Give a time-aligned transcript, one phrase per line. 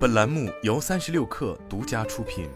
[0.00, 2.48] 本栏目由三十六氪独家出品。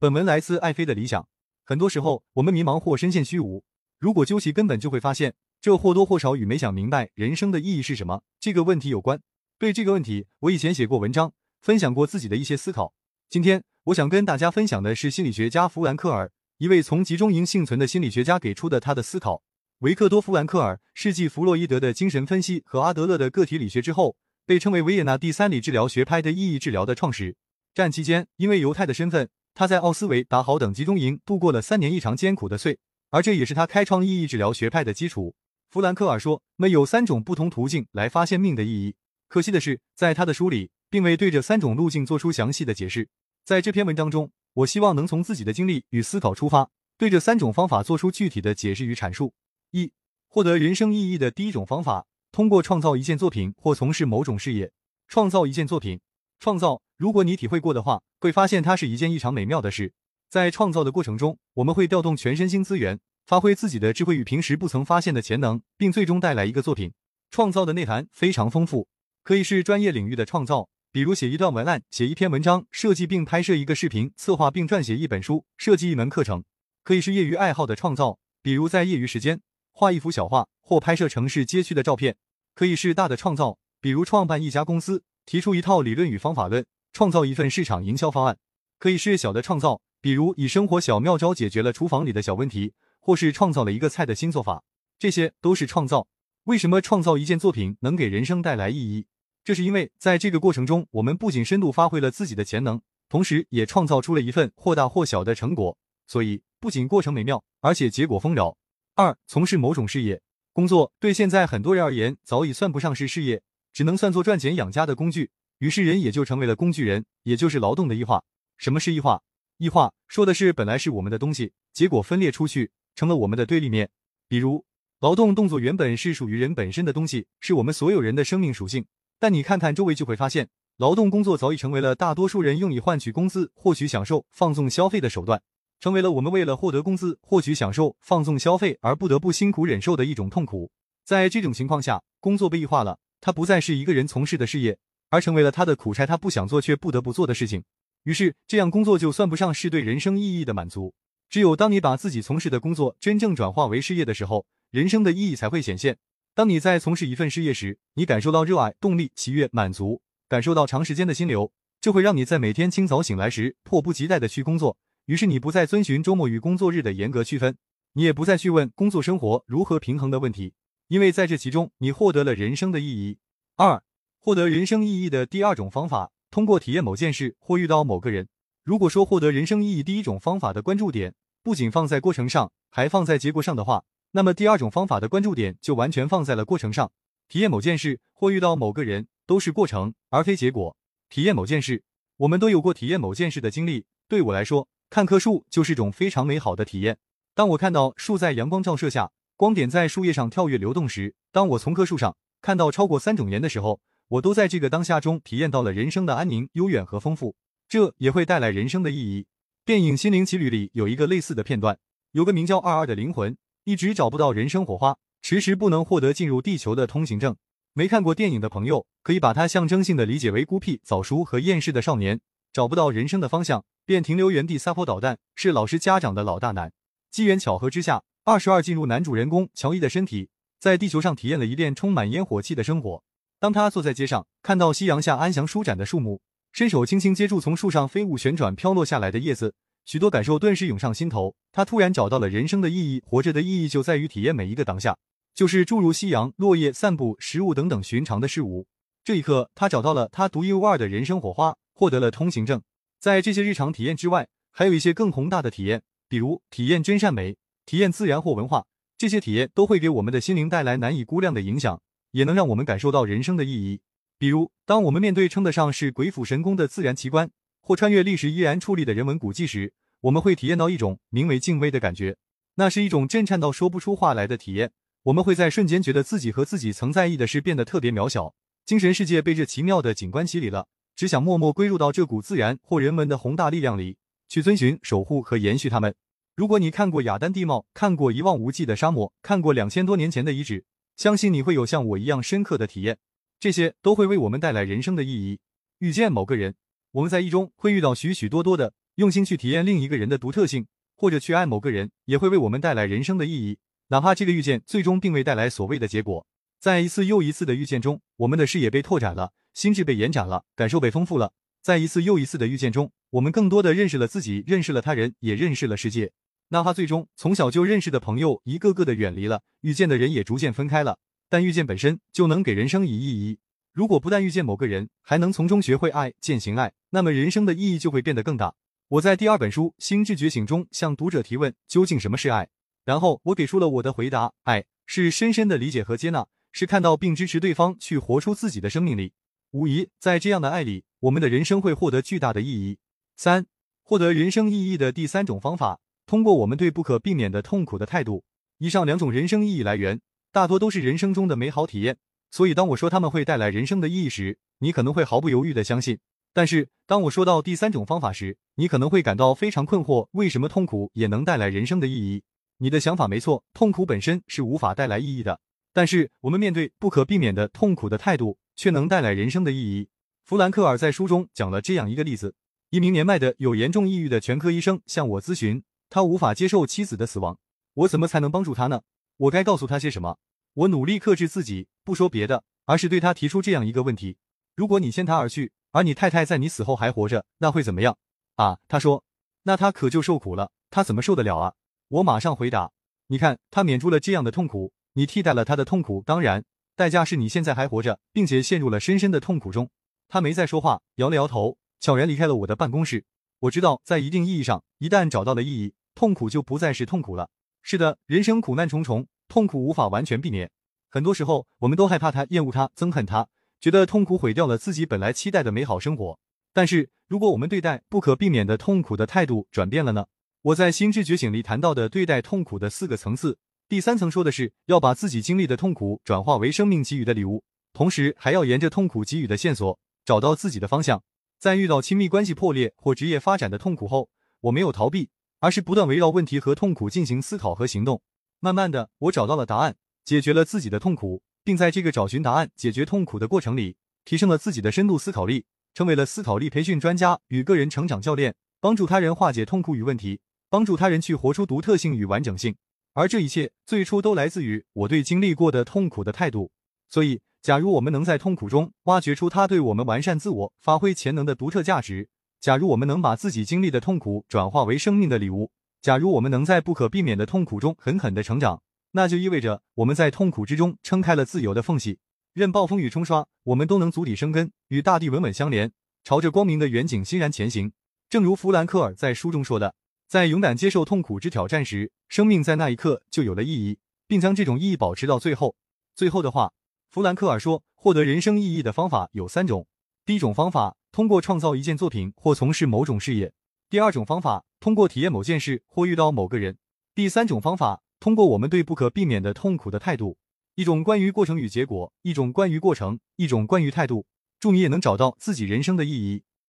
[0.00, 1.28] 本文来自爱妃的理想。
[1.64, 3.62] 很多时候，我们迷茫或深陷虚无，
[4.00, 9.22] 如果究其根本，就会发现，这或多或少与没想明白人生的意义是什么这个问题有关。
[9.56, 12.92] 对这个问题，我以前写过文章，分享过自己的一些思考。
[13.30, 19.44] 今天，我想跟大家分享的是心理学家弗兰克尔，一位从集中营幸存的心理学家给出的他的思考。
[19.80, 24.16] 维克多·弗兰克尔是继弗洛伊德的精神分析和阿德勒的个体理学之后，
[24.46, 27.36] 被称为维也纳第三理治疗学派的意义治疗的创始。
[27.74, 32.78] 战期间，因为犹太的身份，他在奥斯维达豪等集中营度过了三年异常艰苦的岁，
[33.10, 35.34] 而这也是他开创意义治疗学派的基础。
[35.68, 38.94] 弗兰克尔说：“没有三种不同途径来发现命的意义。”
[39.28, 43.10] 可惜的是，在他的书里，并未对这三种路径做出详细的解释。
[43.44, 49.34] 在这篇文章中，我希望能从自己的经历与思考出发，对这三种方法做出具体的解释与阐述。
[49.70, 49.92] 一、
[50.28, 54.72] 获得人生意义的第一种方法，通过创造一件作品或从事某种事业。
[55.08, 56.00] 创造一件作品，
[56.40, 59.92] 创造，如果你体会过的话，会发现它是一件异常美妙的事。
[60.28, 66.92] 在创造的过程中，我们会调动全身心资源，发挥自己的智慧与平时不曾发现的潜能，并最终带来一个作品。
[67.30, 68.88] 创造的内涵非常丰富，
[69.22, 76.40] 可以是专业领域的创造，比如写一段文案、写一篇文章、设计并拍摄一个视频、策划并撰写一本书、设计一门课程；
[76.82, 79.40] 可以是业余爱好的创造，比如在业余时间。
[79.78, 82.16] 画一幅小画或拍摄城市街区的照片，
[82.54, 88.36] 可以是大的创造，比如创办一家公司，提出一套理论与方法论，创造一份市场营销方案；
[88.78, 94.64] 可以是小的创造，比如以生活小妙招解决了厨房里的小问题，或是创造了一个菜的新做法，
[94.98, 96.08] 这些都是创造。
[96.44, 99.06] 为什么创造一件作品能给人生带来意义？
[99.44, 105.76] 这是因为在这个过程中，我们不仅深度发挥了自己的潜能，同时也创造出了一份或大或小的成果。
[106.06, 108.56] 所以，不仅过程美妙，而且结果丰饶。
[108.98, 110.22] 二、从事某种事业，
[110.54, 115.30] 工作对现在很多人而言早已算不上是事业，只能算作赚钱养家的工具。
[115.58, 118.24] 于是人也就成为了工具人，也就是劳动的异化。
[118.56, 119.22] 什么是异化？
[119.58, 123.90] 异化说的是本来是我们的东西，结果分裂出去，成了我们的对立面。
[124.28, 124.64] 比如，
[125.00, 128.86] 劳动动作原本是属于人本身的东西，是我们所有人的生命属性。
[129.18, 130.48] 但你看看周围，就会发现，
[130.78, 135.42] 劳动工作早已成为了大多数人用以换取工资、获取享受、放纵消费的手段。
[135.80, 140.70] 成为了我们为了获得工资、获取享受、放纵消费而不得不辛苦忍受的一种痛苦。
[141.04, 144.78] 在这种情况下，工作被异化了，它不再是一个人从事的事业，
[145.10, 147.62] 而成为了他的苦差，他不想做却不得不做的事情。
[148.04, 150.94] 于是，这样工作就算不上是对人生意义的满足。
[151.28, 155.98] 只有当你把自己从事的工作真正转化为事业的时候，人生的意义才会显现。
[156.34, 161.50] 当你在从事一份事业时，你感受到热爱、动力、喜悦、满足，感受到长时间的心流，
[161.80, 164.76] 就会让你在每天清早醒来时迫不及待的去工作。
[165.06, 167.56] 于是你不再遵循周末与工作日的严格区分，
[167.92, 170.52] 你也不再去问工作生活如何平衡的问题，
[170.88, 173.18] 因为在这其中你获得了人生的意义。
[173.54, 173.82] 二、
[174.18, 178.28] 获得人生意义的第二种方法，通过体验某件事或遇到某个人。
[178.64, 186.90] 如果说获得人生意义第一种方法的关注点不仅放在过程上，还放在结果上的话，那么第二种方法的关注点就完全放在了过程上。
[187.28, 190.76] 体验某件事或遇到某个人都是过程，而非结果。
[191.08, 191.84] 体验某件事，
[192.16, 193.84] 我们都有过体验某件事的经历。
[194.08, 196.98] 对我来说，看棵树就是种非常美好的体验。
[197.34, 207.34] 当我看到树在阳光照射下，光点在树叶上跳跃流动时，当我从棵树上看到超过三种颜的时候，我都在这个当下中体验到了人生的安宁、悠远和丰富。
[207.68, 209.26] 这也会带来人生的意义。
[209.64, 211.76] 电影《心灵奇旅》里有一个类似的片段，
[212.12, 217.36] 有个名叫二二的灵魂，一直找不到人生火花，迟迟不能获得进入地球的通行证。
[217.72, 222.20] 没看过电影的朋友，可以把它象征性的理解为孤僻、早熟和厌世的少年。
[222.52, 226.72] 找不到人生的方向，便停留原地撒泼捣蛋，是老师家长的老大难。
[227.08, 233.04] 机缘巧合之下，二十二进入男主人公乔伊的身体，在地球上体验了一遍充满烟火气的生活。
[233.38, 236.20] 当他坐在街上，看到夕阳下安详舒展的树木，
[236.52, 239.54] 伸手轻轻接住从树上飞舞旋转飘落下来的叶子，
[239.84, 241.36] 许多感受顿时涌上心头。
[241.52, 244.98] 他突然找到了人生的意义，活着的意义就在于体验每一个当下，
[245.32, 248.66] 就是诸如夕阳、落叶、散步、食物等等寻常的事物。
[249.04, 251.56] 这一刻，他找到了他独一无二的人生火花。
[251.78, 252.62] 获得了通行证，
[252.98, 258.66] 在这些日常体验之外，还有一些更宏大的体验，比如体验真善美、体验自然或文化。
[258.98, 261.80] 这些体验都会给我们的心灵带来难以估量的影响，
[262.12, 263.80] 也能让我们感受到人生的意义。
[264.18, 272.16] 比如，当我们面对称得上是鬼斧神工的自然奇观，或穿越历史依然矗立的人文古迹时，我们会体验到一种名为敬畏的感觉。
[272.54, 274.72] 那是一种震颤到说不出话来的体验。
[275.02, 278.34] 我们会在瞬间觉得自己和自己曾在意的事变得特别渺小，
[278.64, 280.66] 精神世界被这奇妙的景观洗礼了。
[280.96, 283.98] 只想默默归入到这股自然或人文的宏大力量里，
[284.28, 285.94] 去遵循、守护和延续它们。
[286.34, 290.64] 如果你看过雅丹地貌，看过一望无际的沙漠，看过两千多年前的遗址，
[290.96, 292.96] 相信你会有像我一样深刻的体验，
[293.38, 295.38] 这些都会为我们带来人生的意义。
[295.80, 296.54] 遇见某个人，
[296.92, 300.66] 我们在意中会遇到许许多多的用心去体验另一个人的独特性，
[300.96, 303.58] 或者去爱某个人，也会为我们带来人生的意义。
[303.88, 306.26] 哪怕这个遇见最终并未带来所谓的结果，
[306.58, 311.32] 在一次又一次的遇见中，我们的视野被拓展了，心智被延展了，感受被丰富了。
[311.62, 316.12] 在一次又一次的遇见中，我们更多的认识了自己，认识了他人，也认识了世界。
[316.48, 320.98] 哪怕最终从小就认识的朋友一个个的远离了，遇见的人也逐渐分开了，
[321.30, 323.38] 但遇见本身就能给人生以意义。
[323.72, 328.54] 如果不但遇见某个人，还能从中学会爱、践行爱，那么人生的意义就会变得更大。
[328.88, 332.50] 我在第二本书《心智觉醒》中向读者提问：究竟什么是爱？
[332.84, 339.14] 然后我给出了我的回答：爱是深深的理解和接纳，是看到并支持对方去活出自己的生命力。
[339.52, 342.78] 无疑，在这样的爱里，我们的人生会获得巨大的意义。
[343.16, 343.46] 三、
[343.82, 348.24] 获得人生意义的第三种方法，通过我们对不可避免的痛苦的态度。
[348.58, 350.00] 以上两种人生意义来源，
[350.32, 351.96] 大多都是人生中的美好体验。
[352.30, 355.98] 所以，当我说他们会带来人生的意义时，你可能会毫不犹豫的相信。
[356.34, 362.22] 但是，当我说到第三种方法时，你可能会感到非常困惑：为什么痛苦也能带来人生的意义？
[362.58, 365.40] 你的想法没错，痛苦本身是无法带来意义的。
[365.72, 368.36] 但是，我们面对不可避免的痛苦的态度。
[368.56, 369.88] 却能带来人生的意义。
[370.24, 372.34] 弗兰克尔在书中讲了这样一个例子：
[372.70, 377.38] 一名年迈的有严重抑郁的全科医生向我咨询，他无法接受妻子的死亡，
[377.74, 378.82] 我怎么才能帮助他呢？
[379.18, 380.18] 我该告诉他些什么？
[380.54, 384.16] 我努力克制自己，不说别的，而是对他提出这样一个问题：
[384.56, 387.96] 如果你先他而去，而你太太在你死后还活着，那会怎么样？
[388.34, 389.04] 啊，他说，
[389.44, 391.54] 那他可就受苦了，他怎么受得了啊？
[391.88, 392.72] 我马上回答：
[393.06, 396.42] 你看，他免除了这样的痛苦，你替代了他的痛苦，当然。
[396.76, 399.70] 代价是你现在还活着，并且陷入了深深的痛苦中。
[400.08, 403.06] 他没再说话，摇了摇头，悄然离开了我的办公室。
[403.40, 407.30] 我知道，在一定意义上，一旦找到了意义，痛苦就不再是痛苦了。
[407.62, 410.50] 是的，人生苦难重重，痛苦无法完全避免。
[410.90, 413.26] 很多时候，我们都害怕他，厌恶他，憎恨他，
[413.58, 416.18] 觉得痛苦毁掉了自己本来期待的美好生活。
[416.52, 420.06] 但是，如果我们对待不可避免的痛苦的态度转变了呢？
[420.42, 423.38] 我在《心智觉醒》里谈到的对待痛苦的四个层次。
[423.68, 427.42] 第三层说的是要把自己经历的痛苦转化为生命给予的礼物，
[427.72, 431.02] 同时还要沿着痛苦给予的线索找到自己的方向。
[431.40, 434.08] 在遇到亲密关系破裂或职业发展的痛苦后，
[434.42, 435.08] 我没有逃避，
[435.40, 438.00] 而是不断围绕问题和痛苦进行思考和行动。
[438.38, 439.74] 慢慢的，我找到了答案，
[440.04, 452.54] 解决了自己的痛苦，并在这个找寻答案、解决痛苦的过程里，提升了自己的深度思考力，成为了思考力培训专家与个人成长教练，帮助他人化解痛苦与问题，帮助他人去活出独特性与完整性。
[452.96, 456.50] 而这一切最初都来自于我对经历过的痛苦的态度。
[456.88, 462.06] 所以，假如我们能在痛苦中挖掘出它对我们完善自我、发挥潜能的独特价值；
[462.40, 465.50] 假如我们能把自己经历的痛苦转化为生命的礼物；
[465.82, 468.62] 假如我们能在不可避免的痛苦中狠狠的成长，
[468.92, 471.98] 那就意味着我们在痛苦之中撑开了自由的缝隙。
[472.32, 475.70] 任暴风雨冲刷，我们都能足底生根，与大地稳稳相连，
[476.02, 477.72] 朝着光明的远景欣然前行。
[478.08, 479.74] 正如弗兰克尔在书中说的。
[480.08, 485.56] 在勇敢接受痛苦之挑战时，生命在那一刻就有了意义，并将这种意义保持到最后。
[485.96, 486.52] 最后的话，
[486.88, 489.66] 弗兰克尔说，获得人生意义的方法有三种：
[490.04, 493.30] 第一种方法，通过创造一件作品或从事某种事业；
[493.68, 496.54] 第二种方法，通过体验某件事或遇到某个人；
[496.94, 500.18] 第三种方法，通过我们对不可避免的痛苦的态度。
[500.54, 504.06] 一种关于过程与结果，一种关于过程，一种关于态度。
[504.38, 506.22] 祝你也能找到自己人生的意义。